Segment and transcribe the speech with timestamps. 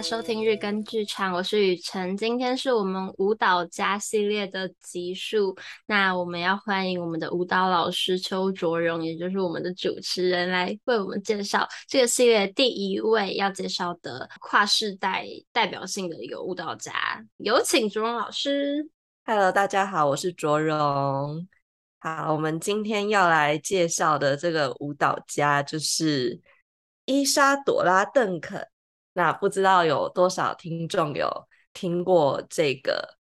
[0.00, 2.16] 收听日更剧场，我是雨辰。
[2.16, 5.56] 今天是我们舞蹈家系列的集数，
[5.86, 16.92] 那我们要欢迎我们的舞蹈老师邱卓荣，也就是我们的主持人，来为我们介绍这个系列第一位要介绍的跨世代代表性的一个舞蹈家，
[17.38, 18.88] 有请卓荣老师。
[19.24, 21.48] Hello，大家好，我是卓荣。
[21.98, 26.40] 好，我们今天要来介绍的这个舞蹈家就是
[27.04, 28.64] 伊莎朵拉·邓肯。
[29.18, 31.28] 那不知道有多少听众有
[31.72, 33.18] 听过这个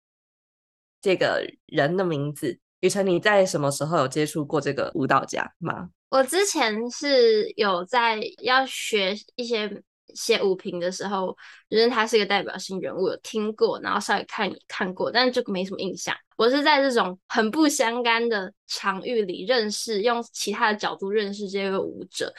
[1.02, 2.58] 这个人的名字？
[2.80, 5.90] 雨辰，你在什么时候有接触过这个舞蹈家吗？
[6.08, 9.82] 我之前是有在要学一些
[10.14, 11.36] 写舞评的时候，
[11.68, 16.16] 觉得他是一个代表性人物，有听过，然后稍微看看过，但是就没什么印象。
[16.38, 22.32] 我是在这种很不相干的场域里认识，用其他的角度认识这位舞者。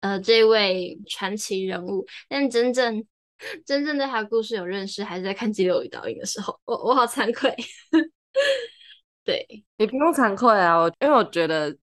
[0.00, 3.04] 呃，这位传奇人物，但真正
[3.66, 6.56] 真正对他的故事有认识，还是在看《激流与导演》的时候。
[6.64, 7.52] 我我好惭愧，
[9.24, 9.44] 对，
[9.76, 11.76] 你不用惭愧啊，因为我觉得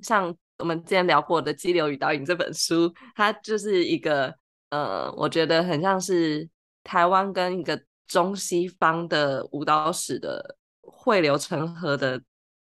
[0.00, 4.34] 像我们之前聊过的《激流与导演》这本书，它就是一个
[4.70, 6.48] 呃，我觉得很像是
[6.82, 12.20] 台湾跟一个中西方的舞蹈史的汇流成河的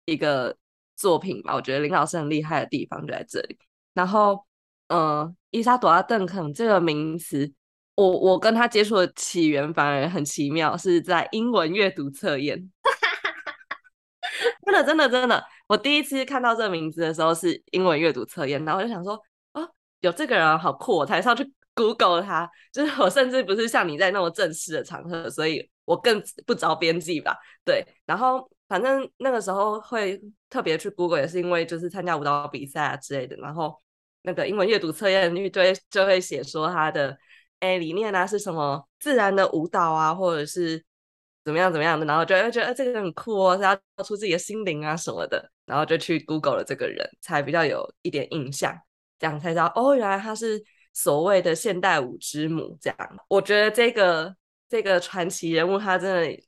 [0.04, 0.56] 一个
[0.94, 1.52] 作品吧。
[1.52, 3.58] 我觉得林老师很厉害的地方就在这里，
[3.92, 4.46] 然后。
[4.88, 7.50] 嗯，伊莎朵拉·邓肯这个名词，
[7.94, 12.70] 我我跟他接触的起源反而很奇妙，是在英文阅读测验。
[14.66, 19.14] 真的，真的，真的，我第一次看到这个名字的时候是英文阅读测验，然后我就想说，
[19.52, 19.68] 哦，
[20.00, 22.50] 有这个人好酷，我才上去 Google 他。
[22.72, 27.36] 就是我甚至不是像你在那么正式的场合，所以我更不着边际吧。
[27.64, 33.78] 对，然后反正那个时候会特别去 Google，也是因为就是参加舞蹈比赛啊之类的，然后。
[34.24, 37.16] 那个英文阅读测验一堆就会写说他的
[37.60, 40.82] 哎理念啊是什么自然的舞蹈啊，或者是
[41.44, 48.74] 怎么样怎么样的，然后就会觉得这个很酷哦，是要跳出自己的心灵啊什么的，然后就去 Google 了这个人，才比较有一点印象，
[49.18, 50.64] 这样才知道哦原来他是
[50.94, 52.98] 所谓的现代舞之母这样。
[53.28, 54.34] 我觉得这个
[54.70, 56.42] 这个传奇人物他真的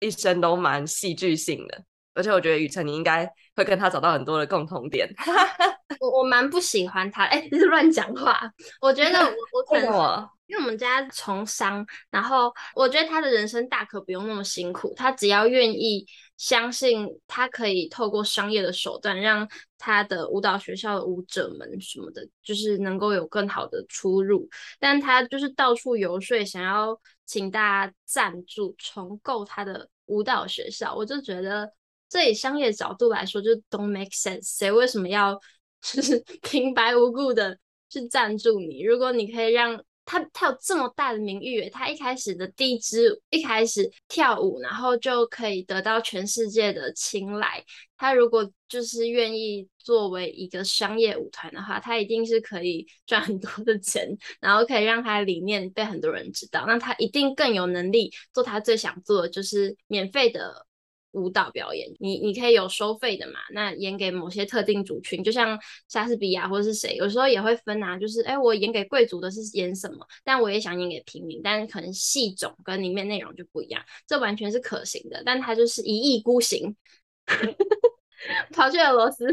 [0.00, 5.08] 一生都蛮戏剧性的，而且我觉得雨辰你应该会跟他找到很多的共同点。
[6.00, 8.40] 我我蛮不喜欢他，哎、欸，你是乱讲话。
[8.80, 16.04] 我觉得我我可能因为我们家从商，然后我觉得他的人生大可不用那么辛苦，他只要愿意
[16.36, 19.46] 相信他可以透过商业的手段，让
[19.78, 24.48] 他的舞蹈学校的舞者们什么的，就是能够有更好的出入。
[24.80, 31.70] 但他就是到处游说，想要请大家赞助重构他的舞蹈学校，我就觉得
[32.10, 34.58] 这以商业角度来说，就 don't make sense。
[34.58, 35.40] 谁为什么要？
[35.82, 38.82] 就是平白无故的去赞助你。
[38.82, 47.64] 如果你可以让他，他有这么大的名誉，他一开始的第一支，一开始跳舞，然后就可以得到全世界的青睐。
[47.96, 54.06] 他如果就是愿意作为一个商业舞团的话，他一定是可以 赚很多的钱，
[54.38, 56.66] 然后可以让他的理念被很多人知道。
[56.66, 60.66] 那他一定更有能力做他最想做的，就是免费的。
[61.12, 63.40] 舞蹈表演，你你可以有收费的嘛？
[63.52, 67.98] 那演给某些特定族群，就像莎士比亚或者是谁，有时候也会分啊。
[67.98, 70.06] 就是哎，我演给贵族的是演什么？
[70.24, 75.22] 但我也想演给平民，但可能戏种跟里面内容就不一样，这完全是可行的。
[75.26, 76.74] 但他就是一意孤行，
[78.54, 79.26] 跑去俄罗斯，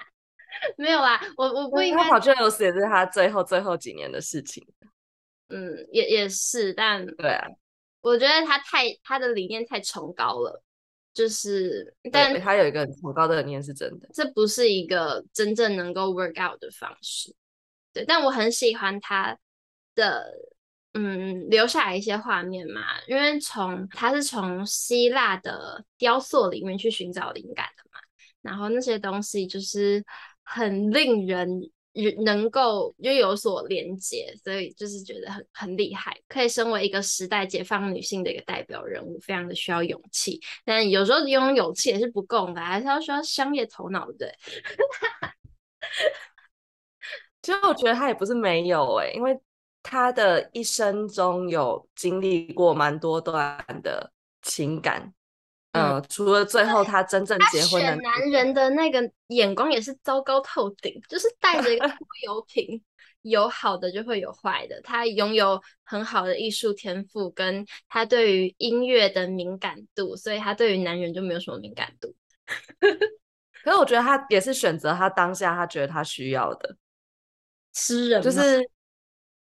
[0.78, 4.66] 没有啊，我我不应该跑去俄罗斯，也是他最后最后几年的事情。
[5.50, 7.46] 嗯，也也是，但对啊，
[8.00, 10.63] 我觉得他太他的理念太崇高了。
[11.14, 17.32] 就是，但他有一个很崇高的理念是真的，这不是一个真正能够 work out 的方式。
[17.92, 19.38] 对，但我很喜欢他
[19.94, 20.26] 的，
[20.94, 28.00] 嗯，留下来一些画面嘛，因为从他是从希腊的雕塑里面去寻找灵感的嘛，
[28.42, 30.04] 然后那些东西就是
[30.42, 31.70] 很令人。
[32.24, 40.40] 能够又有所连接，所以就是觉得很很厉害，可以身为一个时代解放女性的一个代表人物，非常的需要勇气。
[40.64, 44.34] 但有时候拥有勇气也是不够的，还是要需要商业头脑，对不对？
[47.42, 49.38] 其实我觉得他也不是没有诶、因为
[49.82, 54.10] 他的一生中有经历过蛮多段的
[54.42, 55.12] 情感。
[55.74, 62.80] 嗯，除了最后他真正结婚的，男人的那个眼光也是糟糕透顶，就是带着一个 拖油瓶，
[63.22, 64.80] 有好的就会有坏的。
[64.82, 72.14] 他拥有很好的艺术天赋，跟他对于音乐的敏感度，所以他对于男人就没有什么敏感度。
[73.64, 76.76] 可是我觉得他也是选择他当下他觉得他需要的，
[77.72, 78.62] 诗人就是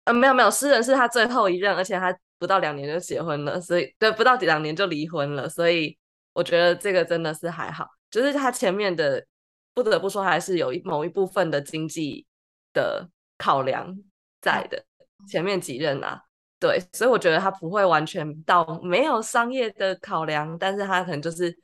[0.04, 5.96] 呃，没有没有，诗人是他最后一任，而且他不到两年就结婚了，所以对，不到两年就离婚了，所以
[6.36, 9.24] 我觉得这个真的是还好，就是他前面的
[9.72, 12.26] 不得不说还是有一某一部分的经济
[12.74, 13.96] 的考量
[14.42, 14.84] 在的，
[15.26, 16.20] 前面几任啊，
[16.60, 21.58] 对，所以我觉得他不会完全到没有商业的考量，但是他可能就是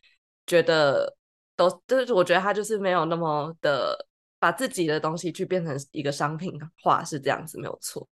[0.46, 1.14] 觉得
[1.54, 4.06] 都就是我觉得他就是没有那么的
[4.38, 8.08] 把自己的东西去变成一个商品化，是这样子没有错。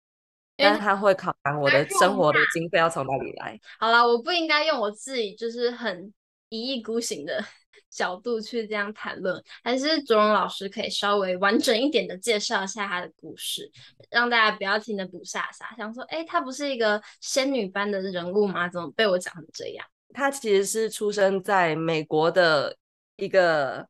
[0.61, 3.57] 但是他会考量我的生活的经费要从哪里来。
[3.79, 6.13] 好了，我不应该用我自己就是很
[6.49, 7.45] 一意孤行的
[7.91, 13.71] 角度去这样谈论，还是卓荣老师可以稍微完整一点的介绍一下他的故事，
[14.11, 18.69] 让大家不要听得不飒飒，想说，哎，他不是一个仙女般的人物吗？
[18.69, 19.87] 怎么被我讲成这样？
[20.15, 22.77] 他其实是出生在美国的
[23.17, 23.87] 一个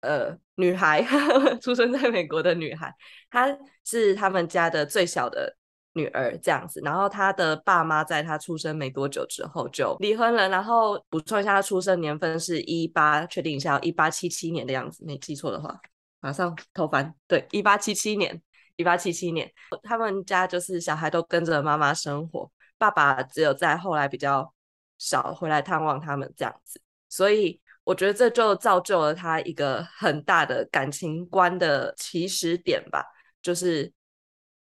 [0.00, 1.04] 呃女孩，
[1.60, 2.94] 出生在美国的女孩，
[3.30, 5.56] 她是他们家的最小的。
[5.94, 10.48] 女儿这样子，然后他的爸妈在他出生没多久之后就离婚了。
[10.48, 15.78] 然后补充一下，他出生年份是一八，确定一下，一八七七年的样子，没记错的话，
[16.20, 17.14] 马上偷翻。
[17.26, 18.40] 对，一八七七年，
[18.76, 19.50] 一八七七年，
[19.82, 24.50] 他们家就是小孩都跟着妈妈生活，爸爸只有在后来比较
[24.98, 26.80] 少回来探望他们这样子。
[27.10, 33.04] 所以我觉得这就造就了他一个很大的感情观的起始点吧，
[33.42, 33.92] 就是。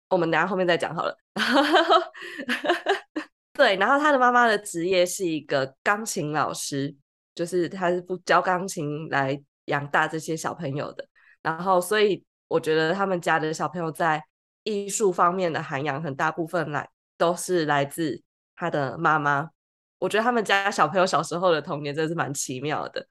[0.09, 1.17] 我们等下后面再讲好了。
[3.53, 6.95] 对，然后他的妈妈的职业是一个钢琴老师，
[7.33, 11.07] 就是他是不教钢琴来养大这些小朋友的。
[11.41, 14.23] 然后，所以我觉得他们家的小朋友在
[14.63, 16.87] 艺术方面的涵养，很大部分来
[17.17, 18.21] 都是来自
[18.55, 19.49] 他的妈妈。
[19.97, 23.07] 我觉得他们家小朋友小时候的童年真的是蛮奇妙的。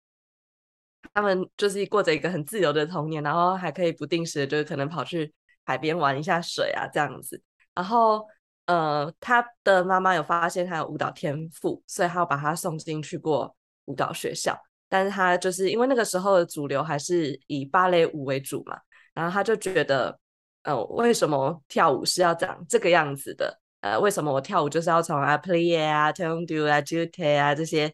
[1.12, 5.34] 他们就是过着一个很自由的童年，然后还可以不定时的，就是可能跑去。
[5.66, 7.42] 海边玩一下水啊，这样子。
[7.74, 8.24] 然后，
[8.64, 13.54] 呃，他的妈妈有发现他有舞蹈天赋，所以他把他送进去过
[13.84, 14.58] 舞蹈学校。
[14.88, 18.78] 但是他就是因为那个时候的主流还是以芭蕾舞为主嘛，
[19.12, 20.16] 然后他就觉得，
[20.62, 23.60] 呃，为什么跳舞是要长这个样子的？
[23.80, 27.92] 呃，为什么我跳舞就是要从啊 plie 啊 tendu 啊 jute 啊这些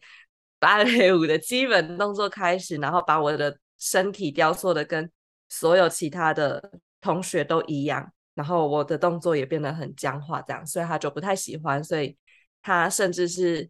[0.59, 5.11] 芭蕾舞的基本动作开始，然后把我的身体雕塑的跟
[5.49, 6.71] 所有其他的。
[7.03, 12.17] 同学都一样，然后我的动作也变得很僵化，这样，所以他就不太喜欢，所以
[12.61, 13.69] 他甚至是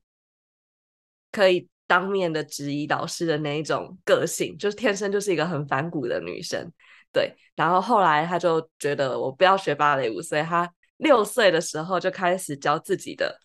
[1.32, 6.72] 可以当面的质疑老师的那一种个性，就是天生就是一个很反骨的女生，
[7.12, 7.36] 对。
[7.56, 13.40] 然后后来他就觉得我不要学芭蕾舞，所以他六岁的时候就开始教自己的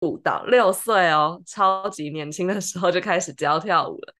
[0.00, 4.14] 舞蹈，六岁哦，超级年轻的时候就开始教跳舞了，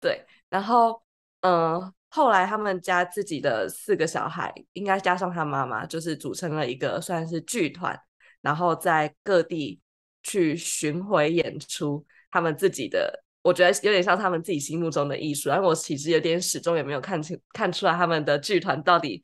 [0.00, 0.26] 对。
[0.50, 1.00] 然后，
[1.42, 7.98] 嗯、后来他们家自己的四个小孩，应该加上他妈妈，就是组成了一个算是剧团，
[8.40, 9.78] 然后在各地
[10.22, 15.50] 去巡回演出他们自己的，我觉得有点像他们自己心目中的艺术。
[15.50, 19.22] 然后我其实有点始终也没有看清看出来他们的剧团到底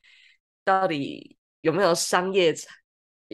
[0.63, 2.55] 到底有没有商业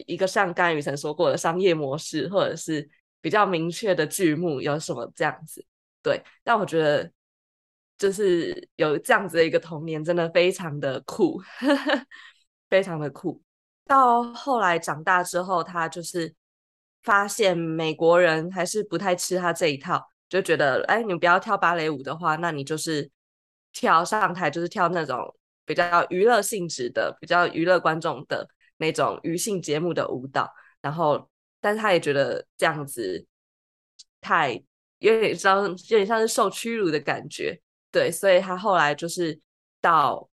[0.07, 2.89] 一个像刚才雨辰说过的商业模式，或者是
[3.19, 5.65] 比较明确的剧目有什么这样子。
[6.01, 7.11] 对，但我觉得。
[8.01, 11.39] 就是有这样子的一个童年，真的非常的酷，
[12.67, 13.39] 非常的酷。
[13.85, 16.33] 到后来长大之后，他就是
[17.03, 23.07] 发现美国人还是不太吃他这一套，就觉得，哎，你不要跳芭蕾舞的话，那你就是
[23.71, 30.51] 跳上台，就是跳那种比较娱乐性质的、比较娱乐观众的那种余兴节目的舞蹈。
[30.81, 31.29] 然后，
[31.59, 33.23] 但是他也觉得这样子
[34.21, 34.59] 太
[34.97, 37.61] 有点像，有点像是受屈辱的感觉。
[37.91, 39.39] 对，所以他后来就是
[39.81, 40.29] 到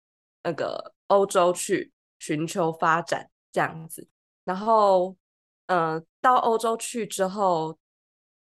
[0.42, 4.08] 那个欧洲去寻求发展这样子，
[4.44, 5.16] 然后，
[5.66, 7.78] 嗯、呃，到欧洲去之后，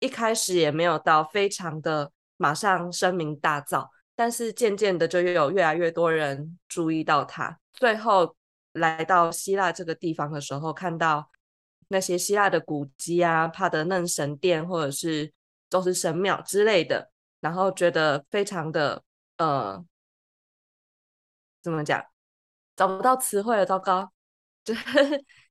[0.00, 7.58] 一开始也没有到非常的马上声名大噪，但是渐渐的就有越来越多人注意到他。
[7.72, 8.36] 最后
[8.72, 11.30] 来到希腊这个地方的时候，看到
[11.88, 15.32] 那些希腊的古迹啊，帕德嫩神殿或者是
[15.70, 17.10] 宙斯神庙之类的。
[17.40, 19.02] 然后觉得非常的
[19.38, 19.84] 呃，
[21.62, 22.04] 怎么讲？
[22.76, 24.10] 找不到词汇了，糟糕！
[24.64, 24.74] 就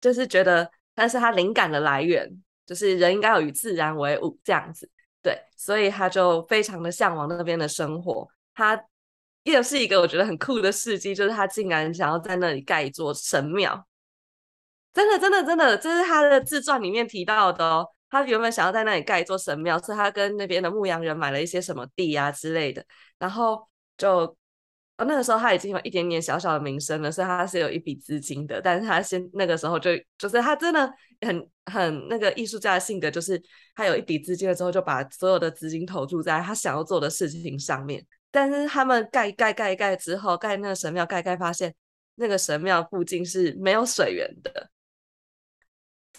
[0.02, 2.28] 就是觉得，但是他灵感的来源
[2.66, 4.90] 就是人应该要与自然为伍这样子，
[5.22, 8.28] 对，所以他就非常的向往那边的生活。
[8.54, 8.80] 他
[9.44, 13.88] 又是一个我觉得很酷的事迹，就是他竟然想要在那里盖一座神庙，
[14.94, 17.88] 真的，真的，真的，这是他的自传里面提到的哦。
[18.10, 22.84] 他原本想要在那里盖一座神庙，所以他跟那边的牧羊人买了一些什么地啊之类的，
[23.18, 24.36] 然后就，
[24.98, 28.62] 那个时候他已经有一点点小小的名声了，所以他是有一笔资金的。
[28.62, 33.42] 但是他先那个时候就就是他真的很很那个艺术家的性格，就是
[33.76, 38.06] 他有一笔资金了之后，就把所有的资金投注在他想要做的事情上面。
[38.32, 41.74] 但是他们盖盖盖盖之后，盖那个神庙盖盖，发现
[42.16, 44.70] 那个神庙附近是没有水源的。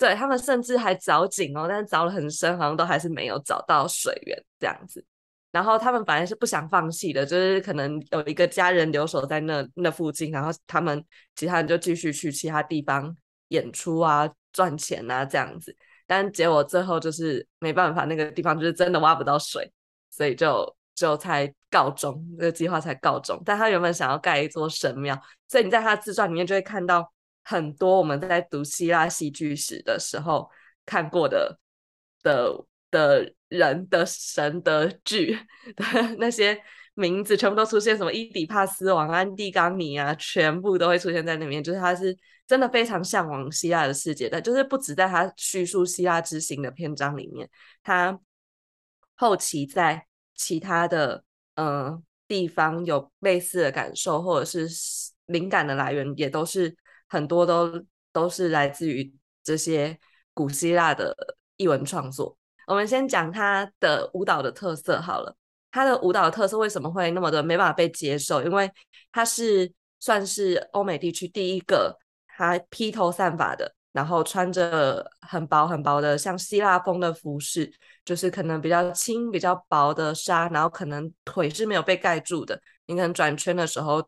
[0.00, 5.04] 对，他们甚至还凿井哦，但是凿了很深，好像都还是没有找到水源这样子。
[5.52, 11.04] 然后他们本来是不想放弃的，就是可能有一个家人留守在那那附近，然后他们
[11.36, 13.14] 其他人就继续去其他地方
[13.48, 15.76] 演出啊、赚钱啊这样子。
[16.06, 19.70] 但结果最后就是没办法，那个地方就是真的挖不到水，
[20.08, 23.38] 所以就就才告终，这个计划才告终。
[23.44, 27.12] 但他原本想要盖一座神庙，所以你在他自传里面就会看到
[27.50, 30.48] 很多我们在读希腊戏剧史的时候
[30.86, 31.58] 看过的
[32.22, 32.64] 的。
[32.92, 35.38] 的人的神的剧
[35.76, 35.84] 的
[36.18, 36.60] 那些
[36.94, 41.62] 名字全部都出现，什么伊底帕斯王、安蒂冈尼啊，全部都会出现在那边。
[41.62, 47.48] 就是他是真的非常向往希腊的世界，但就是不止在他叙述希腊之行的篇章里面，
[47.84, 48.18] 他
[49.14, 50.04] 后期在
[50.34, 51.22] 其他的
[51.54, 54.68] 嗯、地方有类似的感受，或者是
[55.26, 56.74] 灵感的来源，也都是
[57.10, 59.12] 很多都都是来自于
[59.42, 59.98] 这些
[60.32, 61.14] 古希腊的
[61.56, 62.34] 译文创作。
[62.66, 65.36] 我们先讲他的舞蹈的特色好了。
[65.72, 68.42] 他的舞蹈特色为什么会那么的没办法被接受？
[68.42, 68.68] 因为
[69.12, 77.72] 他是算是欧美地区第一个他披头散发的，然后穿着很薄很薄的像希腊风的服饰，
[78.04, 82.60] 就是可能比较轻、比较薄的纱，然后可能腿是没有被盖住的。
[82.86, 84.04] 你可能转圈的时候，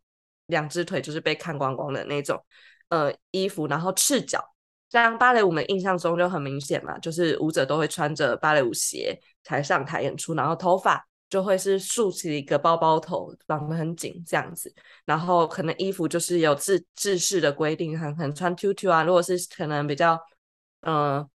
[0.46, 2.44] 两只腿就是被看光光的那种，
[2.92, 4.38] 呃，衣服，然后赤脚。
[4.90, 14.70] 像芭蕾舞的印象中就很明显嘛，就是舞者都会穿着芭蕾舞鞋才上台演出，然后头发就会是竖起一个包包头，绑得很紧这样子，
[15.06, 20.20] 然后可能衣服就是有制制式的规定，很很穿 tutu 啊，如果是可能比较
[20.82, 21.26] 嗯、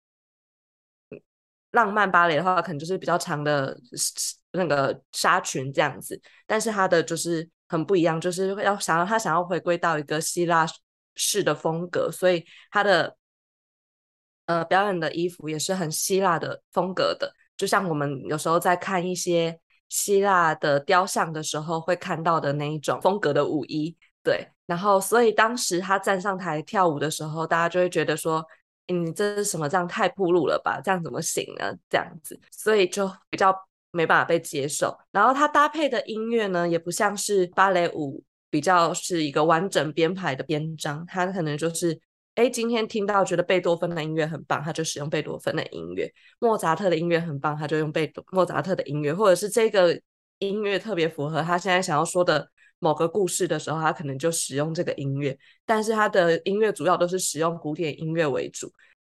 [1.72, 3.76] 浪漫芭蕾的话，可能就是比较长的
[4.52, 10.64] 那个纱裙这样子，但是他的就是很不一样，就是要想要他想要回归到一个希腊
[11.18, 13.18] 式的风格，所以他的。
[14.48, 19.60] 呃，表演的衣服也是很希腊的风格的，就像我们有时候在看一些
[19.90, 23.94] 希腊的雕像的时候会看到的那一种风格的舞衣，
[24.24, 24.48] 对。
[24.66, 28.42] 然后，所以当时他站上台跳舞的时候，大家就会觉得说，
[28.88, 29.68] 你这是什么？
[29.68, 30.80] 这样太暴露了吧？
[30.82, 31.74] 这样怎么行呢？
[31.90, 33.54] 这样子，所以就比较
[33.92, 34.98] 没办法被接受。
[35.12, 42.00] 然后他搭配的音乐呢，也不像是芭蕾舞比较是一个完整编排的篇章，他可能就是。
[42.38, 46.06] 哎，今天听到觉得贝多芬的音乐很棒，他就使用贝多芬的音乐；
[46.38, 50.00] 莫扎特的音乐很棒，他就用贝多莫扎特的音乐，或者是这个
[50.38, 55.36] 音乐特别符合他现在想要说的某个故事的时候，他可能就使用这个音乐。
[55.66, 58.72] 但是他的音乐主要都是使用古典音乐为主。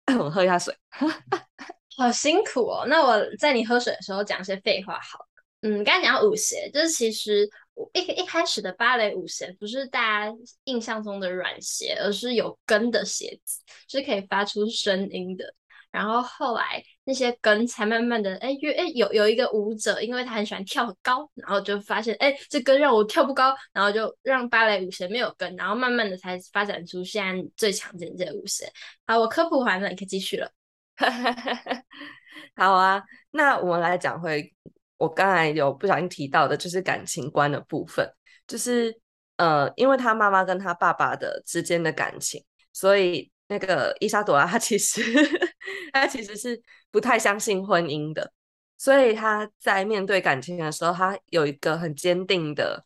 [0.19, 0.75] 我喝一下水，
[1.95, 2.85] 好辛苦哦。
[2.89, 5.19] 那我在你喝水的时候讲些废话好。
[5.61, 7.49] 嗯，刚才讲到舞鞋，就是其实。
[7.93, 15.53] 一一开始的芭蕾舞鞋不是大家印象中的软鞋，而是有跟的鞋子，是可以发出声音的。
[15.91, 28.71] 然后后来那些跟才慢慢的，哎，因为哎有有一个舞者，因为他很喜欢跳高，然后就发现，哎，这跟让我跳不高，然后就让芭蕾舞鞋没有跟，然后慢慢的才发展出现在最常见的这舞鞋。
[29.05, 30.51] 好，我科普完了，你可以继续了。
[32.55, 34.51] 好啊，那我们来讲回。
[34.97, 38.09] 我刚才有不小心提到的，就是感情观的部分，
[38.47, 38.95] 就是
[39.38, 45.01] 呃，因为他妈妈跟他爸爸的之间的感情，所以那个伊莎朵拉她其实
[45.91, 48.31] 她其实是不太相信婚姻的，
[48.77, 52.85] 所以他在面对感情的时候，他有一个很坚定的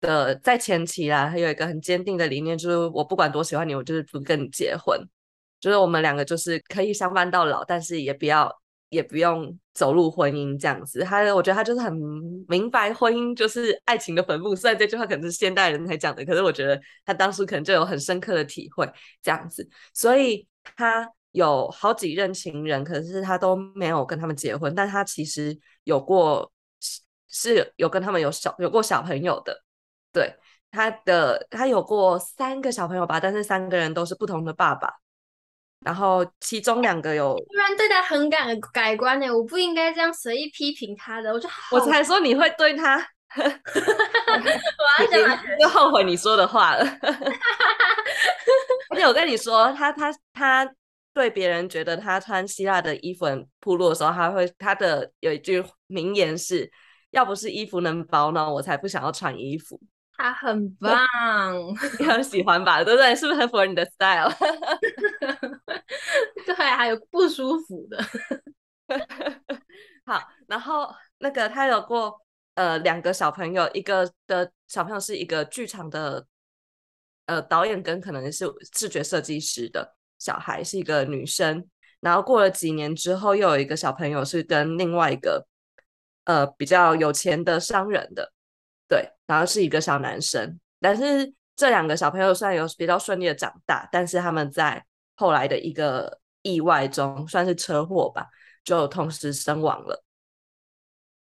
[0.00, 5.00] 的在前期啦，他有一个很坚定的理念，就是我不管多喜欢你，我就是不跟你结婚，
[5.60, 8.61] 就是我们两个就是可以相伴到老，但是也不要。
[8.92, 11.90] 也不用走入婚姻这样子，他我觉得他就是很
[12.46, 14.54] 明白婚姻就是爱情的坟墓。
[14.54, 18.86] 虽然这句话可能是现代人才讲的，可是我觉得他当初可能就有很深刻的体会
[19.22, 19.66] 这样子。
[19.94, 20.46] 所以
[20.76, 24.74] 他有好几任情人，可是他都没有跟他们结婚。
[24.74, 26.52] 但他其实有过
[27.30, 29.64] 是有跟他们有小有过小朋友的，
[30.12, 30.34] 对
[30.70, 35.01] 他的他有过三个小朋友吧，但是三个人都是不同的爸爸。
[35.84, 42.96] 然后其中两个有，突然对他很感改观呢，我不应该这样随意批评他的，我就我才说你会对他，
[43.36, 43.42] 我
[45.02, 46.84] 要讲就后悔你说的话了。
[48.90, 50.70] 而且我跟你说，他他他
[51.14, 56.70] 对别人觉得他穿希腊的衣服很暴露的时候，他会他的有一句名言是：
[57.10, 59.80] 要不是衣服能保暖，我才不想要穿衣服。
[60.22, 61.04] 他很棒，
[61.98, 62.84] 你很喜欢吧？
[62.84, 63.12] 对不对？
[63.16, 64.30] 是不是很符合你的 style？
[66.46, 67.98] 对，还有不舒服的。
[70.06, 70.88] 好，然后
[71.18, 72.16] 那个他有过
[72.54, 76.24] 呃两个小朋友，一个的小朋友是一个剧场的
[77.26, 81.68] 呃导演跟可能是视觉设计师的小孩，是一个女生。
[81.98, 85.44] 然后过了几年之后，又有一个小朋友是跟另外一个
[86.24, 88.31] 呃比较有钱的商人的，
[88.92, 90.60] 对，然后是一个小男生。
[90.78, 94.84] 但是这两个小朋友虽然有比较顺利的长大，但是他们在
[95.14, 98.26] 后来的一个意外中，算是车祸吧，
[98.62, 100.04] 就同时身亡了，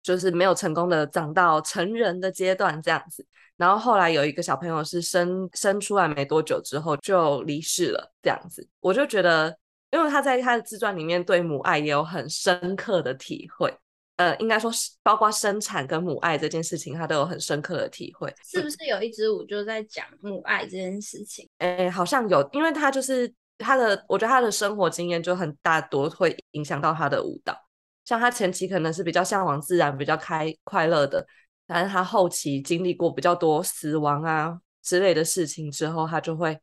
[0.01, 3.23] 就是没有成功的长到成人的阶段这样子。
[3.55, 9.55] 然后后来有一个小朋友是生生出来没多久之后就离世了，这样子，我就觉得。
[9.91, 13.75] 因为他在他的自传里面对母爱也有很深刻的体会，
[14.19, 18.33] 呃，应该说是包括生产跟母爱这件事情，他都有很深刻的体会。
[18.43, 21.49] 是不是有一支舞就在讲母爱这件事情？
[21.59, 27.55] 哎，好像有，因为他就是他的，我觉得他的生活经验就很大多会影响到他的舞蹈。
[28.03, 31.25] 像他前期可能是比较向往自然、比较开快乐的，
[31.65, 36.59] 但是他后期经历过比较多死亡啊之类的事情之后，他就会。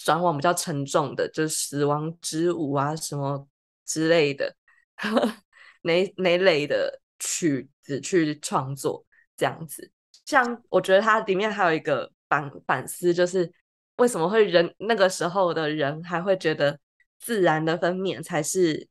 [0.00, 3.48] 转往比较沉重的，就是死亡之舞啊，什么
[3.84, 4.54] 之类的，
[5.88, 9.04] 哪哪类的曲子去创作
[9.36, 9.90] 这样子。
[10.26, 13.50] 像我觉得它里面还有一个反反思，就是
[13.96, 16.78] 为什么会人那个时候的人还会觉得
[17.18, 18.86] 自然的分娩才是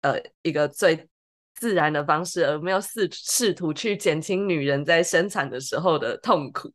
[0.00, 1.08] 呃一个最
[1.54, 6.72] 自然的方式，而没有试试图去减轻女人在生产的时候的痛苦。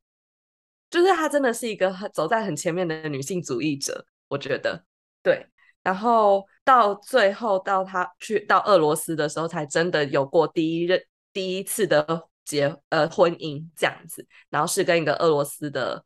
[0.90, 4.86] 就是她真的是一个走在很前面的女性主义者，我觉得
[5.24, 5.48] 对。
[5.84, 11.02] 然后到最后到他去到俄罗斯的时候，才真的有过第一任
[11.34, 16.06] 第一次的结呃婚姻这样子，然后是跟一个俄罗斯的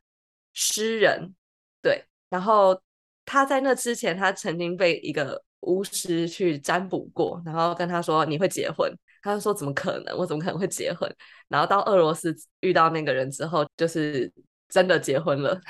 [0.53, 1.33] 诗人
[1.81, 2.03] 对。
[2.29, 2.81] 然后
[3.25, 10.17] 他在那之前，他曾经被一个巫师去占卜过，然后跟他说你会结婚，他就说怎么可能？
[10.17, 11.07] 我怎么可能会结婚？
[11.47, 14.31] 然后到俄罗斯遇到那个人之后，就是。
[14.67, 15.61] 真的结婚了，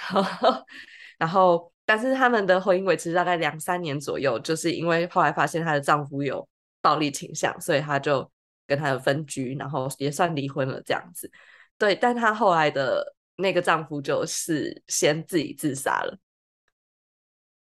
[1.19, 6.47] 然后，但是他们的婚姻维持大概两三年左右，就是因为后来发现她的丈夫有
[6.81, 8.29] 暴力倾向，所以她就
[8.67, 11.31] 跟他分居，然后也算离婚了这样子。
[11.77, 16.17] 对，但她后来的那个丈夫就是先自己自杀了。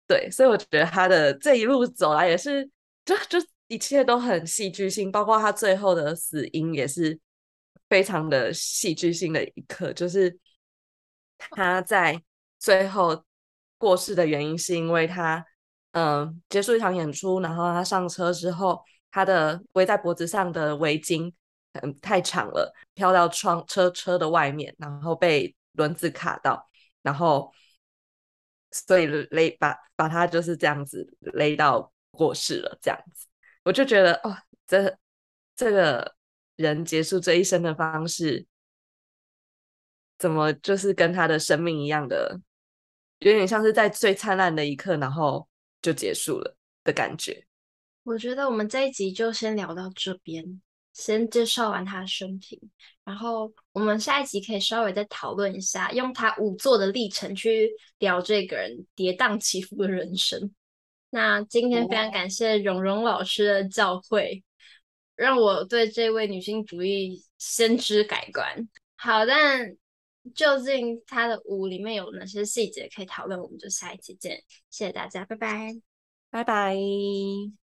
[0.07, 2.69] 对，所以我觉得她的这一路走来也是，
[3.05, 7.17] 就就一切都很戏剧性，包括她最后的死因也是
[7.87, 10.37] 非常的戏剧性的一刻，就是。
[11.49, 12.21] 她在
[12.59, 13.25] 最后
[13.81, 15.43] 过世的原因是因为他，
[15.93, 21.33] 嗯、结束一场演出，然后他上车之后，他的围在脖子上的围巾，
[21.73, 26.69] 嗯，太长了，飘到窗车车的外面，然后被轮子卡到，
[27.01, 27.51] 然后
[28.69, 33.25] 所以勒把把他就是这样子勒到过世了，这样子，
[33.63, 34.95] 我就觉得哦，这
[35.55, 36.15] 这个
[36.55, 38.45] 人结束这一生的方式。
[40.19, 42.39] 怎么就是跟他的生命一样的，
[43.21, 45.47] 有点像是在最灿烂的一刻，然后
[45.79, 47.45] 就结束了的感觉。
[48.03, 50.59] 我觉得我们这一集就先聊到这边，
[50.91, 52.59] 先介绍完他的生平，
[53.03, 60.51] 然后我们下一集可以稍微再讨论一下，用他五座的历程去聊这个人跌宕起伏的人生。
[61.11, 64.41] 那今天非常感谢蓉蓉老师的教诲，
[65.15, 68.67] 让我对这位女性主义先知改观。
[68.95, 69.77] 好，但。
[70.35, 73.39] 究竟他的舞里面有哪些细节可以讨论？
[73.41, 75.81] 我们就下一期见，谢谢大家，拜拜，
[76.29, 77.60] 拜拜。